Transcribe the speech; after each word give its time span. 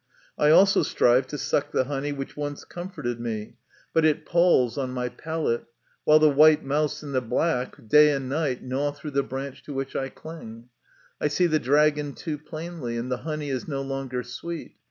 I 0.35 0.49
also 0.49 0.81
strive 0.81 1.27
to 1.27 1.37
suck 1.37 1.71
the 1.71 1.83
honey 1.83 2.11
which 2.11 2.35
once 2.35 2.65
comforted 2.65 3.19
me, 3.19 3.57
but 3.93 4.03
it 4.03 4.25
palls 4.25 4.73
34 4.73 4.87
MY 4.87 4.87
CONFESSION. 4.87 4.89
on 4.89 4.95
my 4.95 5.23
palate, 5.53 5.65
while 6.05 6.17
the 6.17 6.27
white 6.31 6.65
mouse 6.65 7.03
and 7.03 7.13
the 7.13 7.21
black, 7.21 7.87
day 7.87 8.09
and 8.11 8.27
night, 8.27 8.63
gnaw 8.63 8.93
through 8.93 9.11
the 9.11 9.21
branch 9.21 9.61
to 9.65 9.75
which 9.75 9.95
I 9.95 10.09
cling. 10.09 10.69
I 11.21 11.27
see 11.27 11.45
the 11.45 11.59
dragon 11.59 12.15
too 12.15 12.39
plainly, 12.39 12.97
and 12.97 13.11
the 13.11 13.17
honey 13.17 13.51
is 13.51 13.67
no 13.67 13.83
longer 13.83 14.23
sweet. 14.23 14.75